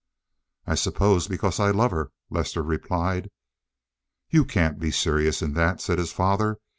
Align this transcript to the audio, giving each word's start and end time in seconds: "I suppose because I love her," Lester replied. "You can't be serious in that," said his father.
"I 0.65 0.73
suppose 0.73 1.27
because 1.27 1.59
I 1.59 1.69
love 1.69 1.91
her," 1.91 2.11
Lester 2.31 2.63
replied. 2.63 3.29
"You 4.31 4.45
can't 4.45 4.79
be 4.79 4.89
serious 4.89 5.43
in 5.43 5.53
that," 5.53 5.79
said 5.79 5.99
his 5.99 6.11
father. 6.11 6.57